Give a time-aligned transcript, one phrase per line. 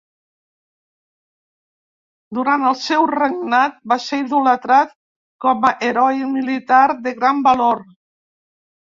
[2.39, 4.99] Durant el seu regnat, va ser idolatrat
[5.49, 7.89] com a heroi militar de gran valor.